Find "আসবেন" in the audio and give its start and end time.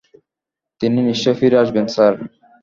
1.63-1.85